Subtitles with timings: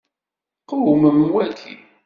[0.69, 1.73] Qewmem waki.